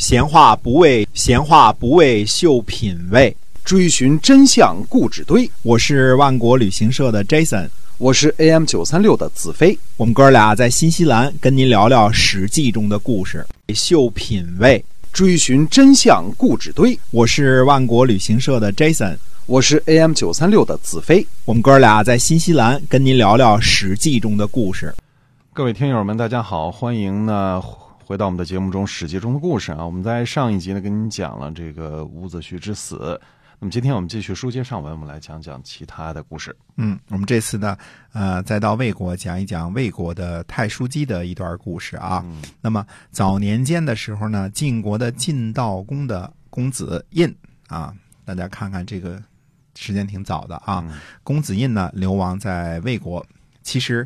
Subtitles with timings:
[0.00, 5.48] 闲话不为闲话不为秀品味，追寻真相故纸堆。
[5.60, 9.78] 我是万国旅行社的 Jason，我是 AM 九三六的子飞。
[9.98, 14.82] 我们哥俩在新西兰跟您聊聊《史记》中的故事，秀品味，
[15.12, 16.98] 追寻真相故纸堆。
[17.10, 21.26] 我是万国旅行社的 Jason，我是 AM 九三六的子飞。
[21.44, 24.94] 我们哥俩在新西兰跟您聊聊《史记》中的故事。
[25.52, 27.62] 各位听友们，大家好，欢迎呢
[28.10, 29.86] 回到我们的节目中《史记》中的故事啊。
[29.86, 33.20] 我们在上一集呢跟您讲了这个伍子胥之死，
[33.60, 36.56] 那么今天我们继续书接上文，我们来讲讲其他的故事。
[36.76, 37.78] 嗯，我们这次呢，
[38.12, 42.26] 呃，再到魏国讲一讲魏国的太叔姬的一段故事啊。
[42.60, 47.32] 那么早年间的时候呢，晋国的晋悼公的公子印
[47.68, 49.22] 啊，大家看看这个
[49.76, 50.84] 时间挺早的啊。
[51.22, 53.24] 公子印呢流亡在魏国，
[53.62, 54.04] 其实。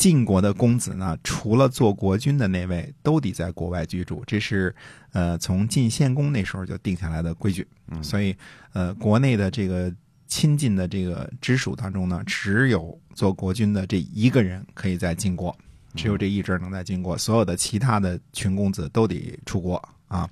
[0.00, 4.24] 晋国的公子呢，除了做国君的那位，都得在国外居住。
[4.26, 4.74] 这是
[5.12, 7.68] 呃，从晋献公那时候就定下来的规矩。
[7.88, 8.34] 嗯所以
[8.72, 9.92] 呃，国内的这个
[10.26, 15.54] 亲近的这个直属当中呢，只有做国君的这一个人可以在晋国，
[15.94, 20.26] 只有这一支能在晋国，所有的其他的群公子都得出国啊。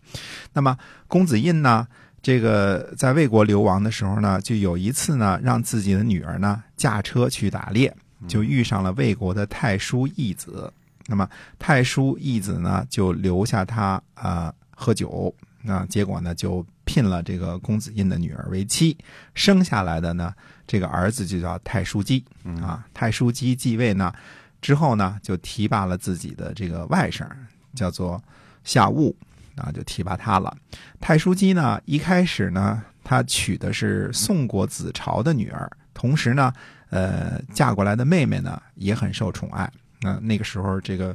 [0.55, 0.75] 那么
[1.07, 1.87] 公子印呢，
[2.23, 7.95] 这个在魏国流亡的时候呢，就有一次呢，让自己的女儿呢驾车去打猎。
[8.27, 10.73] 就遇上了魏国的太叔义子，
[11.07, 15.33] 那么太叔义子呢，就留下他啊喝酒，
[15.67, 18.97] 啊结果呢就聘了这个公子印的女儿为妻，
[19.35, 20.35] 生下来的呢
[20.67, 22.25] 这个儿子就叫太叔姬，
[22.63, 24.13] 啊太叔姬继位呢
[24.61, 27.27] 之后呢就提拔了自己的这个外甥，
[27.75, 28.23] 叫做
[28.65, 29.15] 夏戊，
[29.57, 30.57] 啊就提拔他了。
[31.01, 36.53] 太叔姬呢一开始呢他娶的是宋国子朝的女儿，同时呢。
[36.91, 39.71] 呃，嫁过来的妹妹呢也很受宠爱。
[40.01, 41.15] 那那个时候，这个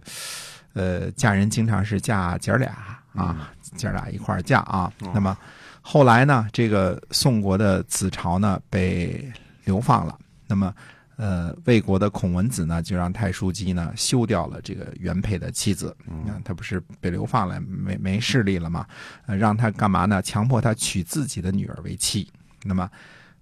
[0.74, 2.72] 呃，嫁人经常是嫁姐儿俩
[3.16, 4.94] 啊，姐儿俩一块儿嫁啊。
[5.16, 5.36] 那么
[5.82, 9.28] 后来呢，这个宋国的子朝呢被
[9.64, 10.16] 流放了。
[10.46, 10.72] 那么
[11.16, 15.98] 呃，魏国的孔文子呢就让太叔姬呢休掉了这个原配的妻子。
[16.08, 18.86] 嗯，他不是被流放了，没没势力了嘛？
[19.26, 20.22] 呃，让他干嘛呢？
[20.22, 22.32] 强迫他娶自己的女儿为妻。
[22.64, 22.88] 那么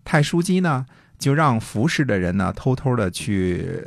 [0.05, 0.85] 太叔姬呢？
[1.21, 3.81] 就让服侍的人呢，偷偷的去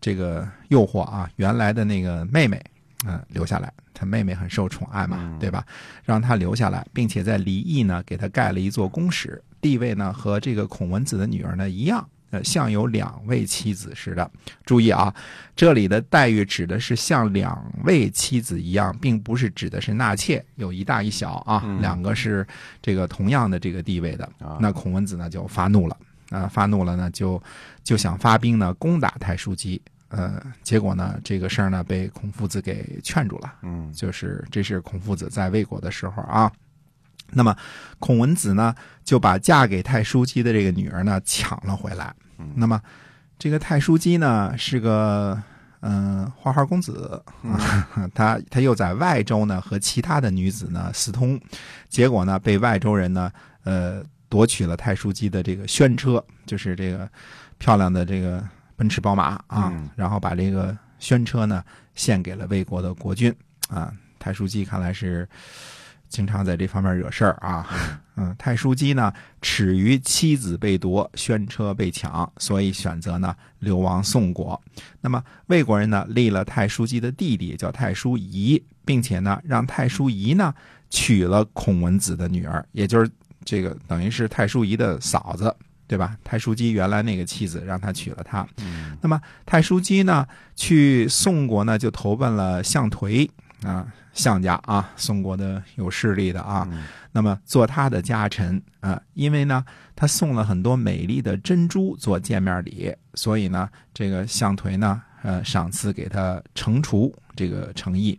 [0.00, 2.64] 这个诱惑啊，原来的那个妹妹，
[3.04, 3.70] 嗯，留下来。
[3.92, 5.66] 他妹妹很受宠爱嘛，对吧？
[6.04, 14.30] 让他留下来，并且在离异呢，给他盖了一座宫室，地位呢和这个孔文子的女儿呢一样，呃，像有两位妻子似的。
[14.66, 15.12] 注意啊，
[15.56, 22.46] 这里的待遇指的是像两位妻子一样，并不是指的是纳妾，有一大一小啊，两个是
[22.82, 24.30] 这个同样的这个地位的。
[24.60, 25.96] 那孔文子呢就发怒了。
[26.30, 27.40] 啊，发怒了呢，就
[27.84, 33.54] 就想发兵呢攻打太叔姬，呃，结果呢，这个事儿呢被孔夫子给劝住了。
[33.62, 36.50] 嗯，就是这是孔夫子在魏国的时候啊。
[37.30, 37.56] 那么
[37.98, 42.14] 孔文子呢就把嫁给太叔姬的这个女儿呢抢了回来。
[42.54, 42.80] 那么
[43.38, 45.40] 这个太叔姬呢是个
[45.80, 47.22] 嗯花花公子，
[48.14, 51.40] 他他又在外州呢和其他的女子呢私通，
[51.88, 53.30] 结果呢被外州人呢
[53.62, 54.02] 呃。
[54.28, 57.08] 夺取了太叔姬的这个轩车，就是这个
[57.58, 58.42] 漂亮的这个
[58.74, 61.62] 奔驰宝马啊，然后把这个轩车呢
[61.94, 63.34] 献给了魏国的国君
[63.68, 63.92] 啊。
[64.18, 65.28] 太叔姬看来是
[66.08, 67.66] 经常在这方面惹事儿啊。
[68.16, 74.60] 嗯，太叔姬呢耻于妻子被夺，轩车被抢，所以选择呢流亡宋国。
[75.00, 80.52] 那么魏国人呢立了太叔姬的弟弟叫太叔仪，并且呢让太叔仪呢
[80.90, 83.08] 娶了孔文子的女儿，也就是。
[83.46, 85.54] 这个等于是太叔仪的嫂子，
[85.86, 86.18] 对吧？
[86.24, 88.44] 太叔姬原来那个妻子让他娶了她。
[89.00, 90.26] 那么太叔姬呢，
[90.56, 93.30] 去宋国呢，就投奔了项颓
[93.62, 96.68] 啊，项家啊，宋国的有势力的啊。
[97.12, 99.64] 那么做他的家臣啊，因为呢，
[99.94, 108.18] 他送了很多美丽的珍珠做见面礼，所以呢，这个项颓呢，呃，赏赐给他惩除这个诚意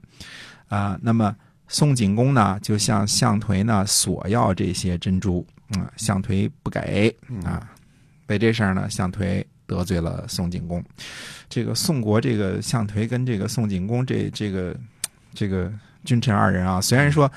[0.69, 0.97] 啊。
[1.01, 1.35] 那么。
[1.67, 7.69] 宋景公呢，就向项颓呢索要这些珍珠，啊，项颓不给啊，
[8.27, 10.83] 为这事儿呢，项颓得罪了宋景公。
[11.49, 14.75] 这个宋国这个项颓跟这个宋景公这这个
[15.33, 15.71] 这个
[16.05, 17.31] 君臣二人啊，虽然说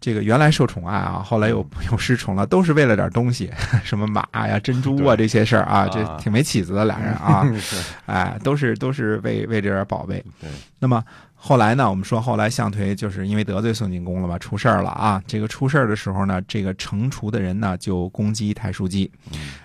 [0.00, 3.50] 这个原来受宠爱啊，后来又 又失宠了，都是为了点东西，
[3.84, 7.46] 什么马呀、珍珠啊这些事儿啊，这挺没起子的俩人啊，
[8.06, 10.24] 哎，都是都是为为这点宝贝。
[10.40, 10.48] 对，
[10.78, 11.04] 那么。
[11.42, 15.22] 后来呢，我们说后来项颓就是因为得罪宋景公了嘛，出事儿了啊。
[15.26, 19.10] 这个出事儿的时候呢，这个惩除的人呢就攻击太叔姬。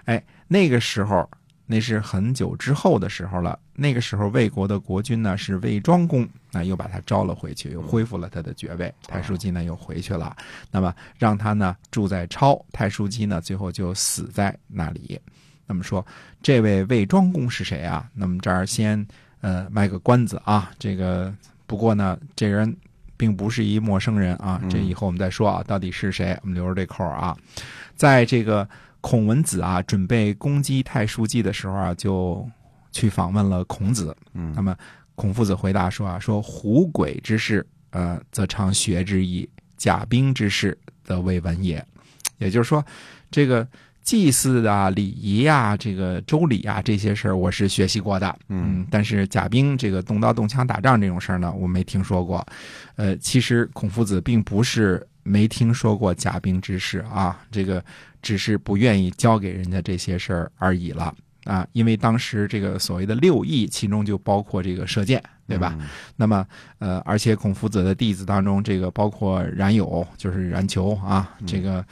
[0.06, 1.30] 哎，那个时候
[1.66, 3.58] 那是很久之后的时候了。
[3.74, 8.94] 那个时候，魏国的国君呢是魏庄公，那又把他招了回去，又恢复了他的爵位。
[9.08, 10.36] 太叔姬呢又回去了，
[10.72, 15.20] 那么让他呢住在超，太叔姬呢最后就死在那里。
[15.68, 16.06] 那么说，
[16.42, 18.08] 这位魏庄公是谁啊？
[18.14, 19.06] 那么这儿先
[19.42, 20.72] 呃卖个关子啊。
[20.78, 21.34] 这个
[21.66, 22.74] 不过呢，这人
[23.18, 24.62] 并不是一陌生人啊。
[24.70, 26.38] 这以后我们再说啊，到底是谁？
[26.44, 27.36] 我们留着这扣啊。
[27.96, 28.68] 在这个
[29.06, 32.44] 孔文子啊准备攻击太叔姬的时候啊，就
[32.92, 34.18] 去访问了孔子。
[34.34, 34.75] 嗯，那么
[35.13, 39.48] 孔夫子回答说啊，说狐鬼之事，呃，则常学之矣；
[39.78, 41.86] 甲兵之事，则未闻也。
[42.40, 42.84] 也就是说，
[43.30, 43.68] 这个。
[44.02, 48.38] 祭祀啊、礼仪啊、这个周礼啊这些事儿，我是学习过的。
[48.50, 52.46] 嗯，但是甲兵这个动刀动枪打仗这种事儿呢，我没听说过。
[52.98, 57.83] 呃，其实孔夫子并不是没听说过甲兵之事啊，这个
[58.22, 61.13] 只是不愿意交给人家这些事儿而已了
[61.44, 61.68] 啊。
[61.74, 65.77] 因为当时这个所谓的六艺，其中就包括这个射箭，对吧？
[66.16, 66.48] 那么
[66.80, 71.83] 呃，而且孔夫子的弟子当中，这个包括冉有，就是冉求啊，这个。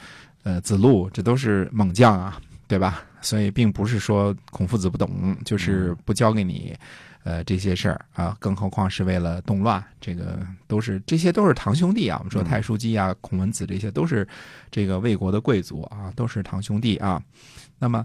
[0.44, 2.38] 呃，子路这都是猛将啊，
[2.68, 3.02] 对吧？
[3.24, 6.76] 所以并不是说孔夫子不懂，就是不教给你，
[7.24, 8.36] 呃，这些事儿啊。
[8.38, 12.18] 更何况是为了动乱，这个都是这些都是堂兄弟啊。
[12.18, 14.28] 我们说太叔姬啊、孔文子这些都是
[14.70, 17.20] 这个魏国的贵族啊，都是堂兄弟啊。
[17.78, 18.04] 那么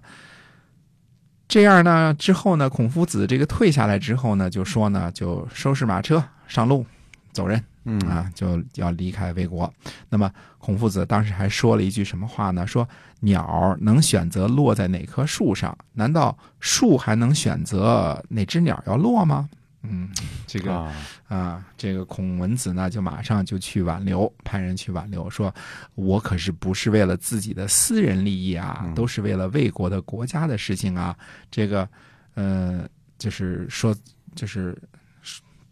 [1.49, 6.85] 这样呢，之后呢，孔夫子这个退下来之后呢，就说呢，就收拾马车上路
[7.33, 7.61] 走人。
[7.89, 9.73] 嗯啊，就要离开魏国。
[10.09, 12.67] 那么孔夫子当时还说了一句什么话呢？
[12.67, 12.87] 说
[13.21, 19.49] 鸟能选择落在哪棵树上，难道树还能选择哪只鸟要落吗？
[19.81, 20.09] 嗯，
[20.45, 20.87] 这个
[21.27, 25.53] 啊，这个孔文子呢，就马上就去挽留，派人去挽留，说
[25.95, 31.17] 我可是不是为了自己的私人利益啊，都是为了魏国的国家的事情啊。
[31.49, 31.89] 这个，
[32.35, 32.87] 呃，
[33.17, 33.95] 就是说，
[34.35, 34.77] 就是。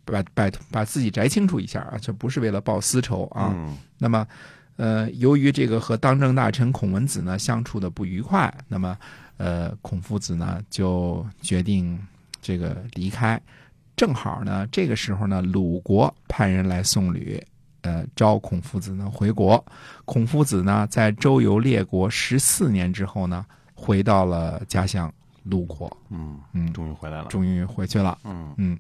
[0.08, 3.54] 把把把自己摘清楚一下啊，这不是为了报私仇啊。
[3.98, 4.26] 那么，
[4.78, 8.98] 呃，由于这个和当政大臣孔文子呢相处的不愉快，那么，
[9.38, 12.00] 呃，孔夫子呢就决定
[12.42, 13.40] 这个离开。
[13.96, 17.44] 正好呢，这个时候呢，鲁国派人来送礼，
[17.82, 19.64] 呃，招孔夫子呢回国。
[20.06, 25.12] 孔夫子呢在周游列国十四年之后呢，回到了家乡
[25.44, 25.98] 鲁国。
[26.10, 28.18] 嗯嗯，终于回来了，终于回去了。
[28.24, 28.78] 嗯嗯。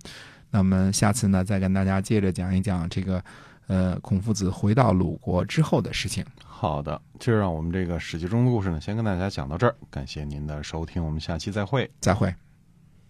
[0.50, 3.24] 那么下次呢，再跟大家接着讲一讲这个，
[3.68, 6.26] 呃，孔夫子回到鲁国之后的事情。
[6.44, 9.76] 好的，就让我们这个史记中的故事呢，先跟大家讲到这儿。
[9.92, 11.90] 感谢您的收听，我们下期再会。
[12.00, 12.34] 再会。